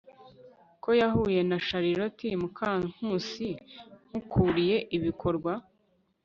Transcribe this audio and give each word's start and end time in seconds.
ko 0.83 0.89
yahuye 1.01 1.41
na 1.49 1.57
charlotte 1.65 2.27
mukankusi 2.41 3.49
nk'ukuriye 4.07 4.77
ibikorwa 4.97 5.53